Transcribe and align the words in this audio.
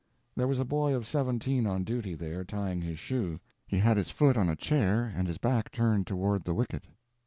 There 0.35 0.47
was 0.47 0.57
a 0.57 0.65
boy 0.65 0.95
of 0.95 1.05
seventeen 1.05 1.67
on 1.67 1.83
duty 1.83 2.15
there, 2.15 2.43
tying 2.43 2.81
his 2.81 2.97
shoe. 2.97 3.39
He 3.67 3.77
had 3.77 3.97
his 3.97 4.09
foot 4.09 4.35
on 4.35 4.49
a 4.49 4.55
chair 4.55 5.13
and 5.15 5.27
his 5.27 5.37
back 5.37 5.71
turned 5.71 6.07
toward 6.07 6.43
the 6.43 6.55
wicket. 6.55 6.85